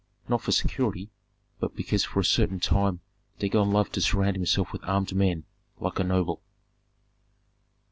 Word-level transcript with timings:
Not 0.27 0.41
for 0.41 0.51
security, 0.51 1.11
but 1.59 1.75
because 1.75 2.03
for 2.05 2.21
a 2.21 2.25
certain 2.25 2.59
time 2.59 3.01
Dagon 3.37 3.69
loved 3.69 3.93
to 3.93 4.01
surround 4.01 4.35
himself 4.35 4.73
with 4.73 4.83
armed 4.83 5.13
men, 5.13 5.43
like 5.79 5.99
a 5.99 6.03
noble. 6.03 6.41